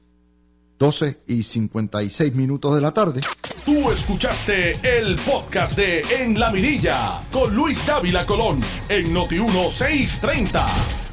[0.79, 3.21] 12 y 56 minutos de la tarde.
[3.65, 11.10] Tú escuchaste el podcast de En la Mirilla con Luis Dávila Colón en Noti 1630.